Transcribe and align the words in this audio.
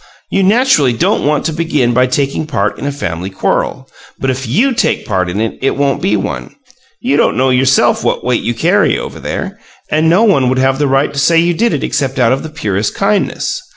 "You 0.31 0.41
naturally 0.41 0.93
don't 0.93 1.27
want 1.27 1.45
to 1.45 1.53
begin 1.53 1.93
by 1.93 2.07
taking 2.07 2.47
part 2.47 2.79
in 2.79 2.87
a 2.87 2.91
family 2.91 3.29
quarrel, 3.29 3.87
but 4.17 4.31
if 4.31 4.47
YOU 4.47 4.73
take 4.73 5.05
part 5.05 5.29
in 5.29 5.39
it, 5.39 5.59
it 5.61 5.75
won't 5.75 6.01
be 6.01 6.17
one. 6.17 6.55
You 6.99 7.17
don't 7.17 7.37
know 7.37 7.51
yourself 7.51 8.03
what 8.03 8.23
weight 8.25 8.41
you 8.41 8.55
carry 8.55 8.97
over 8.97 9.19
there, 9.19 9.59
and 9.91 10.09
no 10.09 10.23
one 10.23 10.49
would 10.49 10.57
have 10.57 10.79
the 10.79 10.87
right 10.87 11.13
to 11.13 11.19
say 11.19 11.37
you 11.37 11.53
did 11.53 11.71
it 11.71 11.83
except 11.83 12.17
out 12.17 12.33
of 12.33 12.41
the 12.41 12.49
purest 12.49 12.95
kindness. 12.95 13.61